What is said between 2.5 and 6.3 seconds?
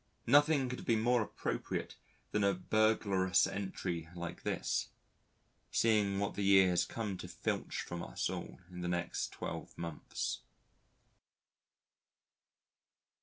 burglarious entry like this seeing